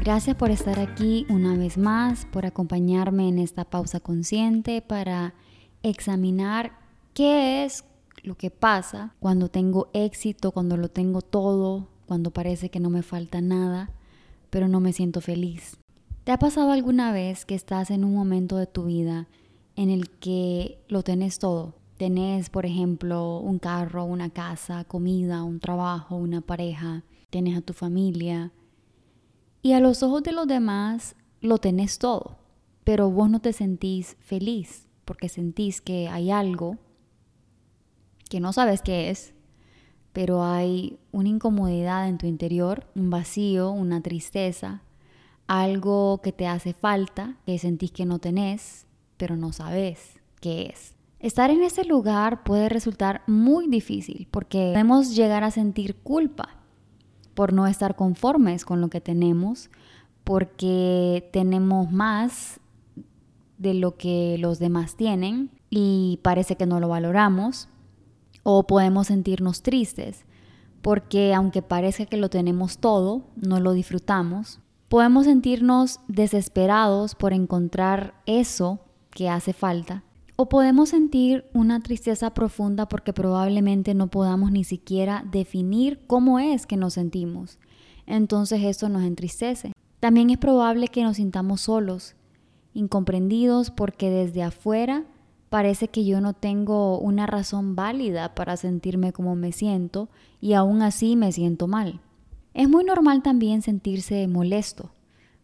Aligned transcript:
Gracias 0.00 0.34
por 0.34 0.50
estar 0.50 0.78
aquí 0.80 1.26
una 1.28 1.56
vez 1.56 1.76
más, 1.76 2.24
por 2.24 2.46
acompañarme 2.46 3.28
en 3.28 3.38
esta 3.38 3.64
pausa 3.64 4.00
consciente 4.00 4.80
para 4.80 5.34
examinar 5.82 6.72
qué 7.12 7.64
es 7.64 7.84
lo 8.22 8.34
que 8.34 8.50
pasa 8.50 9.14
cuando 9.20 9.50
tengo 9.50 9.90
éxito, 9.92 10.52
cuando 10.52 10.78
lo 10.78 10.88
tengo 10.88 11.20
todo, 11.20 11.88
cuando 12.06 12.30
parece 12.30 12.70
que 12.70 12.80
no 12.80 12.88
me 12.88 13.02
falta 13.02 13.42
nada, 13.42 13.90
pero 14.48 14.68
no 14.68 14.80
me 14.80 14.94
siento 14.94 15.20
feliz. 15.20 15.76
¿Te 16.24 16.32
ha 16.32 16.38
pasado 16.38 16.72
alguna 16.72 17.12
vez 17.12 17.44
que 17.44 17.54
estás 17.54 17.90
en 17.90 18.04
un 18.04 18.14
momento 18.14 18.56
de 18.56 18.66
tu 18.66 18.84
vida 18.84 19.28
en 19.76 19.90
el 19.90 20.08
que 20.08 20.78
lo 20.88 21.02
tenés 21.02 21.38
todo? 21.38 21.74
Tenés, 21.98 22.48
por 22.48 22.64
ejemplo, 22.64 23.38
un 23.38 23.58
carro, 23.58 24.04
una 24.04 24.30
casa, 24.30 24.84
comida, 24.84 25.42
un 25.42 25.60
trabajo, 25.60 26.16
una 26.16 26.40
pareja, 26.40 27.04
tienes 27.28 27.58
a 27.58 27.60
tu 27.60 27.74
familia, 27.74 28.50
y 29.62 29.72
a 29.72 29.80
los 29.80 30.02
ojos 30.02 30.22
de 30.22 30.32
los 30.32 30.46
demás 30.46 31.16
lo 31.40 31.58
tenés 31.58 31.98
todo, 31.98 32.38
pero 32.84 33.10
vos 33.10 33.30
no 33.30 33.40
te 33.40 33.52
sentís 33.52 34.16
feliz 34.20 34.86
porque 35.04 35.28
sentís 35.28 35.80
que 35.80 36.08
hay 36.08 36.30
algo 36.30 36.78
que 38.28 38.40
no 38.40 38.52
sabes 38.52 38.80
qué 38.80 39.10
es, 39.10 39.34
pero 40.12 40.44
hay 40.44 40.98
una 41.12 41.28
incomodidad 41.28 42.08
en 42.08 42.18
tu 42.18 42.26
interior, 42.26 42.86
un 42.94 43.10
vacío, 43.10 43.70
una 43.70 44.00
tristeza, 44.02 44.82
algo 45.46 46.20
que 46.22 46.32
te 46.32 46.46
hace 46.46 46.72
falta, 46.72 47.36
que 47.44 47.58
sentís 47.58 47.90
que 47.90 48.06
no 48.06 48.20
tenés, 48.20 48.86
pero 49.16 49.36
no 49.36 49.52
sabes 49.52 50.20
qué 50.40 50.66
es. 50.66 50.94
Estar 51.18 51.50
en 51.50 51.62
ese 51.62 51.84
lugar 51.84 52.44
puede 52.44 52.68
resultar 52.68 53.22
muy 53.26 53.66
difícil 53.66 54.28
porque 54.30 54.70
podemos 54.72 55.14
llegar 55.14 55.44
a 55.44 55.50
sentir 55.50 55.96
culpa 55.96 56.59
por 57.40 57.54
no 57.54 57.66
estar 57.66 57.96
conformes 57.96 58.66
con 58.66 58.82
lo 58.82 58.90
que 58.90 59.00
tenemos, 59.00 59.70
porque 60.24 61.26
tenemos 61.32 61.90
más 61.90 62.60
de 63.56 63.72
lo 63.72 63.96
que 63.96 64.36
los 64.38 64.58
demás 64.58 64.94
tienen 64.94 65.48
y 65.70 66.18
parece 66.20 66.56
que 66.56 66.66
no 66.66 66.80
lo 66.80 66.88
valoramos, 66.88 67.70
o 68.42 68.66
podemos 68.66 69.06
sentirnos 69.06 69.62
tristes 69.62 70.26
porque 70.82 71.32
aunque 71.32 71.62
parezca 71.62 72.04
que 72.04 72.18
lo 72.18 72.28
tenemos 72.28 72.76
todo, 72.76 73.22
no 73.36 73.58
lo 73.58 73.72
disfrutamos. 73.72 74.60
Podemos 74.90 75.24
sentirnos 75.24 76.00
desesperados 76.08 77.14
por 77.14 77.32
encontrar 77.32 78.20
eso 78.26 78.80
que 79.12 79.30
hace 79.30 79.54
falta 79.54 80.04
o 80.40 80.48
podemos 80.48 80.88
sentir 80.88 81.44
una 81.52 81.80
tristeza 81.80 82.32
profunda 82.32 82.88
porque 82.88 83.12
probablemente 83.12 83.92
no 83.92 84.06
podamos 84.06 84.50
ni 84.50 84.64
siquiera 84.64 85.22
definir 85.30 86.00
cómo 86.06 86.38
es 86.38 86.66
que 86.66 86.78
nos 86.78 86.94
sentimos. 86.94 87.58
Entonces 88.06 88.62
esto 88.62 88.88
nos 88.88 89.02
entristece. 89.02 89.72
También 90.00 90.30
es 90.30 90.38
probable 90.38 90.88
que 90.88 91.04
nos 91.04 91.18
sintamos 91.18 91.60
solos, 91.60 92.14
incomprendidos 92.72 93.70
porque 93.70 94.08
desde 94.08 94.42
afuera 94.42 95.04
parece 95.50 95.88
que 95.88 96.06
yo 96.06 96.22
no 96.22 96.32
tengo 96.32 96.98
una 96.98 97.26
razón 97.26 97.76
válida 97.76 98.34
para 98.34 98.56
sentirme 98.56 99.12
como 99.12 99.36
me 99.36 99.52
siento 99.52 100.08
y 100.40 100.54
aún 100.54 100.80
así 100.80 101.16
me 101.16 101.32
siento 101.32 101.66
mal. 101.66 102.00
Es 102.54 102.66
muy 102.66 102.84
normal 102.84 103.22
también 103.22 103.60
sentirse 103.60 104.26
molesto 104.26 104.90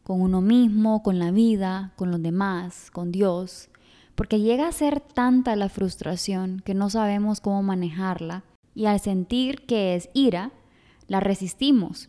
con 0.04 0.22
uno 0.22 0.40
mismo, 0.40 1.02
con 1.02 1.18
la 1.18 1.32
vida, 1.32 1.92
con 1.96 2.10
los 2.10 2.22
demás, 2.22 2.90
con 2.90 3.12
Dios, 3.12 3.68
porque 4.16 4.40
llega 4.40 4.66
a 4.66 4.72
ser 4.72 5.00
tanta 5.00 5.54
la 5.54 5.68
frustración 5.68 6.60
que 6.64 6.74
no 6.74 6.90
sabemos 6.90 7.40
cómo 7.40 7.62
manejarla 7.62 8.42
y 8.74 8.86
al 8.86 8.98
sentir 8.98 9.66
que 9.66 9.94
es 9.94 10.10
ira, 10.14 10.52
la 11.06 11.20
resistimos. 11.20 12.08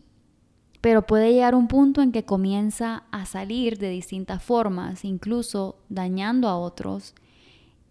Pero 0.82 1.06
puede 1.06 1.34
llegar 1.34 1.54
un 1.54 1.68
punto 1.68 2.02
en 2.02 2.12
que 2.12 2.24
comienza 2.24 3.04
a 3.12 3.26
salir 3.26 3.78
de 3.78 3.90
distintas 3.90 4.42
formas, 4.42 5.04
incluso 5.06 5.80
dañando 5.90 6.48
a 6.48 6.58
otros. 6.58 7.14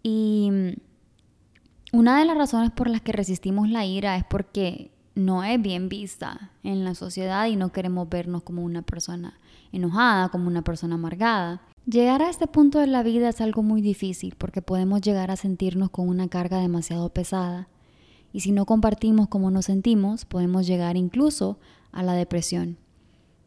Y 0.03 0.49
una 1.91 2.19
de 2.19 2.25
las 2.25 2.37
razones 2.37 2.71
por 2.71 2.89
las 2.89 3.01
que 3.01 3.11
resistimos 3.11 3.69
la 3.69 3.85
ira 3.85 4.17
es 4.17 4.23
porque 4.23 4.91
no 5.17 5.43
es 5.43 5.59
bien 5.59 5.89
vista 5.89 6.51
en 6.63 6.83
la 6.83 6.93
sociedad 6.93 7.47
y 7.47 7.55
no 7.55 7.71
queremos 7.71 8.07
vernos 8.07 8.43
como 8.43 8.63
una 8.63 8.83
persona 8.83 9.39
enojada, 9.71 10.29
como 10.29 10.47
una 10.47 10.61
persona 10.61 10.95
amargada. 10.95 11.61
Llegar 11.87 12.21
a 12.21 12.29
este 12.29 12.45
punto 12.45 12.79
de 12.79 12.87
la 12.87 13.01
vida 13.01 13.29
es 13.29 13.41
algo 13.41 13.63
muy 13.63 13.81
difícil 13.81 14.35
porque 14.37 14.61
podemos 14.61 15.01
llegar 15.01 15.31
a 15.31 15.35
sentirnos 15.35 15.89
con 15.89 16.07
una 16.07 16.27
carga 16.27 16.59
demasiado 16.59 17.09
pesada 17.09 17.67
y 18.31 18.41
si 18.41 18.51
no 18.51 18.65
compartimos 18.65 19.27
cómo 19.27 19.49
nos 19.49 19.65
sentimos 19.65 20.25
podemos 20.25 20.67
llegar 20.67 20.97
incluso 20.97 21.57
a 21.91 22.03
la 22.03 22.13
depresión. 22.13 22.77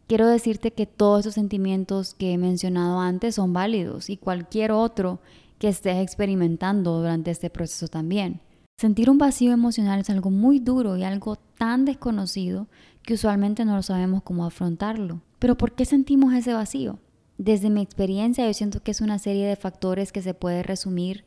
Quiero 0.08 0.26
decirte 0.26 0.72
que 0.72 0.86
todos 0.86 1.20
esos 1.20 1.34
sentimientos 1.34 2.14
que 2.14 2.32
he 2.32 2.38
mencionado 2.38 2.98
antes 2.98 3.36
son 3.36 3.52
válidos 3.52 4.10
y 4.10 4.16
cualquier 4.16 4.72
otro 4.72 5.20
que 5.58 5.68
estés 5.68 6.02
experimentando 6.02 6.98
durante 6.98 7.30
este 7.30 7.48
proceso 7.48 7.86
también. 7.86 8.40
Sentir 8.80 9.10
un 9.10 9.18
vacío 9.18 9.52
emocional 9.52 10.00
es 10.00 10.08
algo 10.08 10.30
muy 10.30 10.58
duro 10.58 10.96
y 10.96 11.02
algo 11.02 11.36
tan 11.36 11.84
desconocido 11.84 12.66
que 13.02 13.12
usualmente 13.12 13.66
no 13.66 13.76
lo 13.76 13.82
sabemos 13.82 14.22
cómo 14.22 14.46
afrontarlo. 14.46 15.20
Pero 15.38 15.58
¿por 15.58 15.72
qué 15.72 15.84
sentimos 15.84 16.32
ese 16.32 16.54
vacío? 16.54 16.98
Desde 17.36 17.68
mi 17.68 17.82
experiencia 17.82 18.46
yo 18.46 18.54
siento 18.54 18.82
que 18.82 18.92
es 18.92 19.02
una 19.02 19.18
serie 19.18 19.46
de 19.46 19.56
factores 19.56 20.12
que 20.12 20.22
se 20.22 20.32
puede 20.32 20.62
resumir 20.62 21.26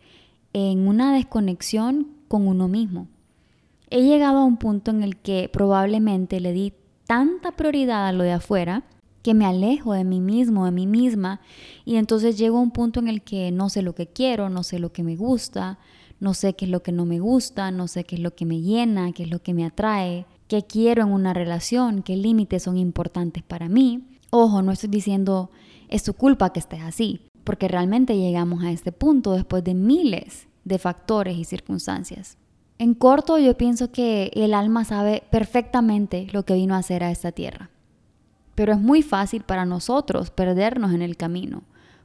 en 0.53 0.87
una 0.87 1.13
desconexión 1.13 2.07
con 2.27 2.47
uno 2.47 2.67
mismo. 2.67 3.07
He 3.91 4.01
llegado 4.01 4.39
a 4.39 4.45
un 4.45 4.57
punto 4.57 4.89
en 4.89 5.03
el 5.03 5.17
que 5.17 5.47
probablemente 5.47 6.39
le 6.39 6.53
di 6.53 6.73
tanta 7.05 7.51
prioridad 7.51 8.07
a 8.07 8.13
lo 8.13 8.23
de 8.23 8.31
afuera 8.31 8.83
que 9.21 9.35
me 9.35 9.45
alejo 9.45 9.93
de 9.93 10.05
mí 10.05 10.21
mismo, 10.21 10.65
de 10.65 10.71
mí 10.71 10.87
misma, 10.87 11.39
y 11.85 11.97
entonces 11.97 12.35
llego 12.35 12.57
a 12.57 12.61
un 12.61 12.71
punto 12.71 12.99
en 12.99 13.07
el 13.07 13.21
que 13.21 13.51
no 13.51 13.69
sé 13.69 13.83
lo 13.83 13.93
que 13.93 14.07
quiero, 14.07 14.49
no 14.49 14.63
sé 14.63 14.79
lo 14.79 14.91
que 14.91 15.03
me 15.03 15.15
gusta, 15.15 15.77
no 16.19 16.33
sé 16.33 16.53
qué 16.53 16.65
es 16.65 16.71
lo 16.71 16.83
que 16.83 16.91
no 16.91 17.05
me 17.05 17.19
gusta, 17.19 17.71
no 17.71 17.87
sé 17.87 18.03
qué 18.03 18.15
es 18.15 18.21
lo 18.21 18.35
que 18.35 18.45
me 18.45 18.61
llena, 18.61 19.11
qué 19.11 19.23
es 19.23 19.29
lo 19.29 19.39
que 19.39 19.53
me 19.53 19.65
atrae, 19.65 20.25
qué 20.47 20.63
quiero 20.63 21.03
en 21.03 21.11
una 21.11 21.33
relación, 21.33 22.03
qué 22.03 22.15
límites 22.15 22.63
son 22.63 22.77
importantes 22.77 23.43
para 23.43 23.69
mí. 23.69 24.07
Ojo, 24.29 24.61
no 24.61 24.71
estoy 24.71 24.89
diciendo 24.89 25.51
es 25.89 26.03
tu 26.03 26.13
culpa 26.13 26.51
que 26.51 26.59
estés 26.59 26.81
así, 26.81 27.21
porque 27.43 27.67
realmente 27.67 28.17
llegamos 28.17 28.63
a 28.63 28.71
este 28.71 28.91
punto 28.91 29.33
después 29.33 29.63
de 29.63 29.73
miles 29.73 30.47
de 30.63 30.79
factores 30.79 31.37
y 31.37 31.43
circunstancias. 31.43 32.37
En 32.79 32.95
corto, 32.95 33.37
yo 33.37 33.55
pienso 33.55 33.91
que 33.91 34.31
el 34.33 34.53
alma 34.53 34.85
sabe 34.85 35.23
perfectamente 35.29 36.27
lo 36.31 36.43
que 36.43 36.55
vino 36.55 36.73
a 36.73 36.79
hacer 36.79 37.03
a 37.03 37.11
esta 37.11 37.31
tierra, 37.31 37.69
pero 38.55 38.73
es 38.73 38.79
muy 38.79 39.03
fácil 39.03 39.43
para 39.43 39.65
nosotros 39.65 40.31
perdernos 40.31 40.93
en 40.93 41.01
el 41.01 41.15
camino 41.15 41.63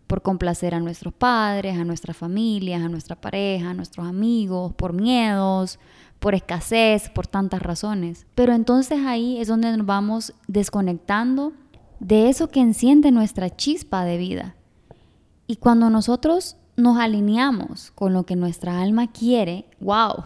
por 0.08 0.22
complacer 0.22 0.74
a 0.74 0.80
nuestros 0.80 1.14
padres, 1.14 1.78
a 1.78 1.84
nuestras 1.84 2.16
familias, 2.16 2.82
a 2.82 2.88
nuestra 2.88 3.14
pareja, 3.14 3.70
a 3.70 3.74
nuestros 3.74 4.06
amigos, 4.06 4.72
por 4.74 4.92
miedos, 4.92 5.78
por 6.18 6.34
escasez, 6.34 7.10
por 7.10 7.26
tantas 7.26 7.62
razones. 7.62 8.26
Pero 8.34 8.54
entonces 8.54 8.98
ahí 9.06 9.38
es 9.38 9.46
donde 9.46 9.76
nos 9.76 9.86
vamos 9.86 10.32
desconectando 10.48 11.52
de 12.00 12.28
eso 12.28 12.48
que 12.48 12.60
enciende 12.60 13.12
nuestra 13.12 13.54
chispa 13.54 14.04
de 14.04 14.16
vida. 14.16 14.56
Y 15.46 15.56
cuando 15.56 15.90
nosotros 15.90 16.56
nos 16.76 16.98
alineamos 16.98 17.90
con 17.92 18.12
lo 18.12 18.24
que 18.24 18.34
nuestra 18.34 18.80
alma 18.80 19.12
quiere, 19.12 19.66
wow, 19.78 20.24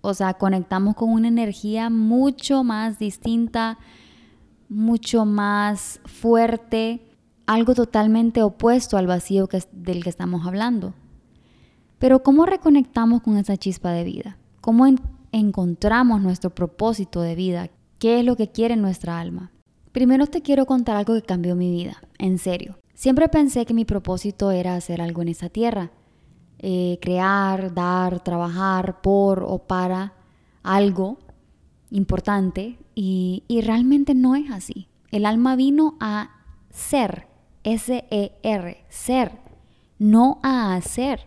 o 0.00 0.14
sea, 0.14 0.34
conectamos 0.34 0.96
con 0.96 1.10
una 1.10 1.28
energía 1.28 1.88
mucho 1.88 2.64
más 2.64 2.98
distinta, 2.98 3.78
mucho 4.68 5.24
más 5.24 6.00
fuerte, 6.04 7.07
algo 7.48 7.74
totalmente 7.74 8.42
opuesto 8.42 8.98
al 8.98 9.06
vacío 9.06 9.48
del 9.72 10.04
que 10.04 10.10
estamos 10.10 10.46
hablando. 10.46 10.92
Pero 11.98 12.22
¿cómo 12.22 12.44
reconectamos 12.44 13.22
con 13.22 13.38
esa 13.38 13.56
chispa 13.56 13.90
de 13.90 14.04
vida? 14.04 14.36
¿Cómo 14.60 14.84
encontramos 15.32 16.20
nuestro 16.20 16.50
propósito 16.50 17.22
de 17.22 17.34
vida? 17.34 17.70
¿Qué 17.98 18.20
es 18.20 18.26
lo 18.26 18.36
que 18.36 18.48
quiere 18.48 18.76
nuestra 18.76 19.18
alma? 19.18 19.50
Primero 19.92 20.26
te 20.26 20.42
quiero 20.42 20.66
contar 20.66 20.96
algo 20.96 21.14
que 21.14 21.22
cambió 21.22 21.56
mi 21.56 21.70
vida, 21.70 21.96
en 22.18 22.36
serio. 22.36 22.78
Siempre 22.92 23.30
pensé 23.30 23.64
que 23.64 23.72
mi 23.72 23.86
propósito 23.86 24.50
era 24.50 24.74
hacer 24.74 25.00
algo 25.00 25.22
en 25.22 25.28
esta 25.28 25.48
tierra, 25.48 25.90
eh, 26.58 26.98
crear, 27.00 27.72
dar, 27.72 28.20
trabajar 28.20 29.00
por 29.00 29.42
o 29.42 29.58
para 29.58 30.12
algo 30.62 31.18
importante 31.90 32.78
y 32.94 33.42
realmente 33.62 34.14
no 34.14 34.36
es 34.36 34.50
así. 34.50 34.88
El 35.10 35.24
alma 35.24 35.56
vino 35.56 35.96
a 35.98 36.38
ser, 36.70 37.27
S-E-R, 37.74 38.84
ser, 38.88 39.32
no 39.98 40.40
a 40.42 40.74
hacer. 40.74 41.20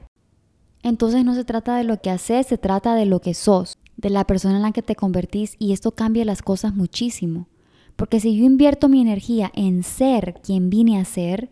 Entonces 0.84 1.24
no 1.24 1.36
se 1.36 1.46
trata 1.46 1.78
de 1.78 1.84
lo 1.84 2.02
que 2.02 2.10
haces, 2.10 2.48
se 2.48 2.58
trata 2.58 2.96
de 2.96 3.06
lo 3.06 3.22
que 3.22 3.34
sos, 3.34 3.78
de 3.98 4.10
la 4.10 4.26
persona 4.26 4.56
en 4.56 4.64
la 4.64 4.72
que 4.72 4.82
te 4.82 4.96
convertís 4.96 5.56
y 5.60 5.74
esto 5.74 5.92
cambia 5.92 6.26
las 6.26 6.42
cosas 6.42 6.74
muchísimo. 6.74 7.48
Porque 7.96 8.20
si 8.20 8.36
yo 8.36 8.46
invierto 8.46 8.90
mi 8.90 9.02
energía 9.02 9.52
en 9.54 9.84
ser 9.84 10.42
quien 10.42 10.70
vine 10.72 11.00
a 11.00 11.06
ser, 11.06 11.52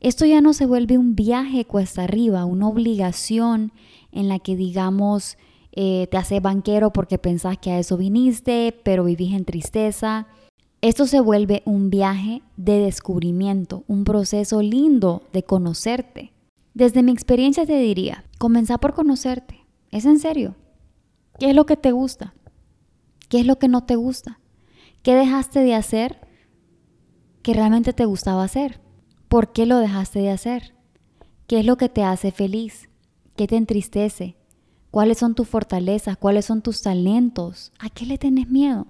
esto 0.00 0.24
ya 0.24 0.40
no 0.40 0.52
se 0.52 0.66
vuelve 0.66 0.96
un 0.96 1.16
viaje 1.16 1.64
cuesta 1.64 2.04
arriba, 2.04 2.44
una 2.44 2.68
obligación 2.68 3.72
en 4.12 4.28
la 4.28 4.38
que 4.38 4.54
digamos 4.54 5.36
eh, 5.72 6.06
te 6.10 6.16
haces 6.16 6.40
banquero 6.40 6.92
porque 6.92 7.18
pensás 7.18 7.58
que 7.58 7.72
a 7.72 7.78
eso 7.80 7.96
viniste, 7.96 8.78
pero 8.84 9.02
vivís 9.02 9.34
en 9.34 9.44
tristeza. 9.44 10.28
Esto 10.80 11.08
se 11.08 11.20
vuelve 11.20 11.62
un 11.64 11.90
viaje 11.90 12.40
de 12.56 12.78
descubrimiento, 12.78 13.82
un 13.88 14.04
proceso 14.04 14.62
lindo 14.62 15.24
de 15.32 15.42
conocerte. 15.42 16.32
Desde 16.72 17.02
mi 17.02 17.10
experiencia 17.10 17.66
te 17.66 17.80
diría, 17.80 18.24
comenzá 18.38 18.78
por 18.78 18.94
conocerte. 18.94 19.66
¿Es 19.90 20.04
en 20.04 20.20
serio? 20.20 20.54
¿Qué 21.40 21.50
es 21.50 21.56
lo 21.56 21.66
que 21.66 21.76
te 21.76 21.90
gusta? 21.90 22.32
¿Qué 23.28 23.40
es 23.40 23.46
lo 23.46 23.58
que 23.58 23.66
no 23.66 23.86
te 23.86 23.96
gusta? 23.96 24.38
¿Qué 25.02 25.16
dejaste 25.16 25.64
de 25.64 25.74
hacer 25.74 26.20
que 27.42 27.54
realmente 27.54 27.92
te 27.92 28.04
gustaba 28.04 28.44
hacer? 28.44 28.80
¿Por 29.26 29.52
qué 29.52 29.66
lo 29.66 29.78
dejaste 29.78 30.20
de 30.20 30.30
hacer? 30.30 30.74
¿Qué 31.48 31.58
es 31.58 31.66
lo 31.66 31.76
que 31.76 31.88
te 31.88 32.04
hace 32.04 32.30
feliz? 32.30 32.88
¿Qué 33.34 33.48
te 33.48 33.56
entristece? 33.56 34.36
¿Cuáles 34.92 35.18
son 35.18 35.34
tus 35.34 35.48
fortalezas? 35.48 36.16
¿Cuáles 36.16 36.44
son 36.44 36.62
tus 36.62 36.82
talentos? 36.82 37.72
¿A 37.80 37.90
qué 37.90 38.06
le 38.06 38.16
tenés 38.16 38.48
miedo? 38.48 38.86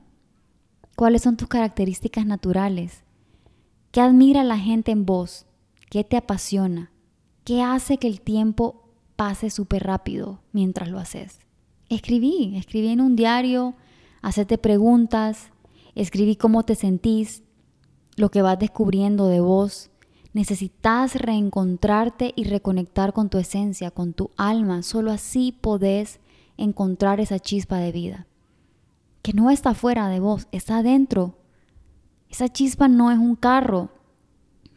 ¿Cuáles 0.99 1.23
son 1.23 1.37
tus 1.37 1.47
características 1.47 2.27
naturales? 2.27 3.05
¿Qué 3.93 4.01
admira 4.01 4.43
la 4.43 4.59
gente 4.59 4.91
en 4.91 5.07
vos? 5.07 5.47
¿Qué 5.91 6.03
te 6.03 6.17
apasiona? 6.17 6.91
¿Qué 7.45 7.63
hace 7.63 7.99
que 7.99 8.09
el 8.09 8.21
tiempo 8.21 8.91
pase 9.15 9.49
súper 9.51 9.85
rápido 9.85 10.41
mientras 10.51 10.89
lo 10.89 10.99
haces? 10.99 11.39
Escribí, 11.89 12.57
escribí 12.57 12.89
en 12.89 13.01
un 13.01 13.15
diario, 13.15 13.77
hacete 14.23 14.59
preguntas, 14.59 15.53
escribí 15.95 16.35
cómo 16.35 16.65
te 16.65 16.75
sentís, 16.75 17.45
lo 18.17 18.33
que 18.33 18.43
vas 18.43 18.59
descubriendo 18.59 19.29
de 19.29 19.39
vos. 19.39 19.93
Necesitas 20.33 21.15
reencontrarte 21.15 22.33
y 22.35 22.43
reconectar 22.43 23.13
con 23.13 23.31
tu 23.31 23.39
esencia, 23.39 23.93
con 23.93 24.15
tu 24.15 24.33
alma. 24.37 24.83
Solo 24.83 25.13
así 25.13 25.53
podés 25.53 26.19
encontrar 26.57 27.21
esa 27.21 27.39
chispa 27.39 27.77
de 27.77 27.93
vida. 27.93 28.27
Que 29.29 29.35
no 29.35 29.51
está 29.51 29.75
fuera 29.75 30.09
de 30.09 30.21
vos, 30.21 30.49
está 30.53 30.83
dentro. 30.83 31.35
Esa 32.31 32.49
chispa 32.49 32.89
no 32.89 33.11
es 33.11 33.19
un 33.19 33.37
carro, 33.37 33.91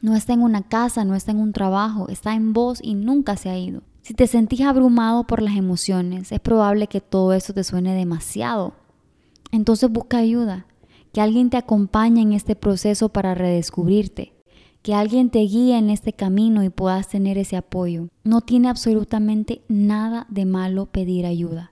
no 0.01 0.13
está 0.13 0.33
en 0.33 0.41
una 0.41 0.61
casa, 0.61 1.05
no 1.05 1.15
está 1.15 1.31
en 1.31 1.39
un 1.39 1.53
trabajo, 1.53 2.09
está 2.09 2.35
en 2.35 2.51
vos 2.51 2.79
y 2.83 2.95
nunca 2.95 3.37
se 3.37 3.49
ha 3.49 3.57
ido. 3.57 3.81
Si 4.01 4.13
te 4.13 4.27
sentís 4.27 4.59
abrumado 4.59 5.25
por 5.25 5.41
las 5.41 5.55
emociones, 5.55 6.33
es 6.33 6.41
probable 6.41 6.87
que 6.87 6.99
todo 6.99 7.31
eso 7.31 7.53
te 7.53 7.63
suene 7.63 7.95
demasiado. 7.95 8.73
Entonces 9.53 9.89
busca 9.89 10.17
ayuda, 10.17 10.65
que 11.13 11.21
alguien 11.21 11.49
te 11.49 11.55
acompañe 11.55 12.21
en 12.21 12.33
este 12.33 12.57
proceso 12.57 13.07
para 13.07 13.33
redescubrirte, 13.33 14.33
que 14.81 14.93
alguien 14.93 15.29
te 15.29 15.39
guíe 15.39 15.77
en 15.77 15.89
este 15.89 16.11
camino 16.11 16.61
y 16.61 16.69
puedas 16.69 17.07
tener 17.07 17.37
ese 17.37 17.55
apoyo. 17.55 18.09
No 18.25 18.41
tiene 18.41 18.67
absolutamente 18.67 19.61
nada 19.69 20.27
de 20.29 20.43
malo 20.43 20.87
pedir 20.87 21.25
ayuda. 21.25 21.71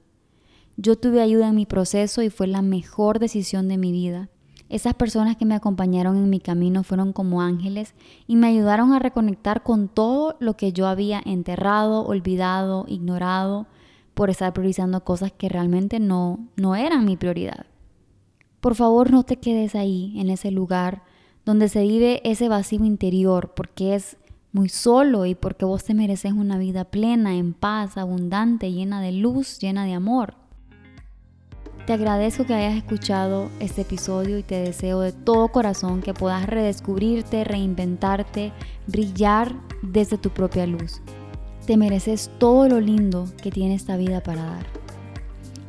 Yo 0.82 0.96
tuve 0.96 1.22
ayuda 1.22 1.50
en 1.50 1.56
mi 1.56 1.66
proceso 1.66 2.22
y 2.22 2.30
fue 2.30 2.48
la 2.48 2.62
mejor 2.62 3.20
decisión 3.20 3.68
de 3.68 3.78
mi 3.78 3.92
vida. 3.92 4.30
Esas 4.70 4.94
personas 4.94 5.36
que 5.36 5.44
me 5.44 5.54
acompañaron 5.54 6.16
en 6.16 6.30
mi 6.30 6.40
camino 6.40 6.84
fueron 6.84 7.12
como 7.12 7.42
ángeles 7.42 7.94
y 8.28 8.38
me 8.38 8.48
ayudaron 8.48 8.94
a 8.94 9.00
reconectar 9.00 9.62
con 9.62 9.90
todo 9.90 10.38
lo 10.40 10.56
que 10.56 10.72
yo 10.72 10.88
había 10.88 11.22
enterrado, 11.26 12.06
olvidado, 12.06 12.86
ignorado 12.88 13.68
por 14.14 14.30
estar 14.30 14.54
priorizando 14.54 15.04
cosas 15.04 15.34
que 15.34 15.50
realmente 15.50 16.00
no, 16.00 16.48
no 16.56 16.78
eran 16.78 17.04
mi 17.04 17.18
prioridad. 17.18 17.66
Por 18.62 18.76
favor, 18.76 19.12
no 19.12 19.24
te 19.24 19.36
quedes 19.36 19.76
ahí, 19.76 20.14
en 20.18 20.30
ese 20.30 20.50
lugar 20.50 21.04
donde 21.44 21.68
se 21.68 21.82
vive 21.82 22.22
ese 22.24 22.48
vacío 22.48 22.86
interior, 22.86 23.52
porque 23.54 23.96
es 23.96 24.16
muy 24.54 24.70
solo 24.70 25.26
y 25.26 25.36
porque 25.36 25.66
vos 25.66 25.84
te 25.84 25.94
mereces 25.94 26.32
una 26.32 26.58
vida 26.58 26.86
plena, 26.86 27.36
en 27.36 27.54
paz, 27.54 27.98
abundante, 27.98 28.72
llena 28.72 29.02
de 29.02 29.12
luz, 29.12 29.60
llena 29.60 29.84
de 29.84 29.92
amor. 29.92 30.36
Te 31.90 31.94
agradezco 31.94 32.46
que 32.46 32.54
hayas 32.54 32.78
escuchado 32.78 33.50
este 33.60 33.82
episodio 33.82 34.38
y 34.38 34.44
te 34.44 34.62
deseo 34.62 35.00
de 35.00 35.12
todo 35.12 35.48
corazón 35.48 36.04
que 36.04 36.14
puedas 36.14 36.46
redescubrirte, 36.46 37.44
reinventarte, 37.44 38.54
brillar 38.86 39.56
desde 39.82 40.20
tu 40.20 40.30
propia 40.30 40.68
luz. 40.68 41.02
Te 41.66 41.78
mereces 41.78 42.30
todo 42.38 42.70
lo 42.70 42.80
lindo 42.80 43.26
que 43.42 43.50
tiene 43.50 43.74
esta 43.74 43.98
vida 43.98 44.22
para 44.22 44.44
dar. 44.44 44.68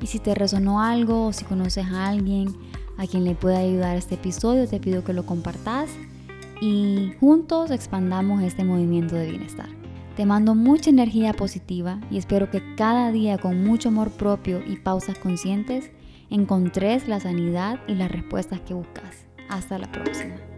Y 0.03 0.09
si 0.09 0.19
te 0.19 0.35
resonó 0.35 0.83
algo 0.83 1.29
o 1.29 1.33
si 1.33 1.47
conoces 1.47 1.87
a 1.87 2.09
alguien 2.09 2.55
a 2.99 3.07
quien 3.07 3.25
le 3.25 3.35
pueda 3.35 3.61
ayudar 3.61 3.97
este 3.97 4.17
episodio, 4.17 4.69
te 4.69 4.79
pido 4.79 5.03
que 5.03 5.15
lo 5.15 5.25
compartas 5.25 5.89
y 6.61 7.15
juntos 7.19 7.71
expandamos 7.71 8.43
este 8.43 8.63
movimiento 8.63 9.15
de 9.15 9.31
bienestar. 9.31 9.71
Te 10.19 10.27
mando 10.27 10.55
mucha 10.55 10.91
energía 10.91 11.33
positiva 11.33 11.99
y 12.11 12.19
espero 12.19 12.51
que 12.51 12.75
cada 12.75 13.11
día 13.11 13.39
con 13.39 13.65
mucho 13.65 13.89
amor 13.89 14.11
propio 14.11 14.61
y 14.69 14.77
pausas 14.77 15.17
conscientes 15.17 15.91
encontres 16.31 17.09
la 17.09 17.21
sanidad 17.21 17.81
y 17.87 17.95
las 17.95 18.11
respuestas 18.11 18.61
que 18.61 18.75
buscas. 18.75 19.27
Hasta 19.49 19.79
la 19.79 19.91
próxima. 19.91 20.50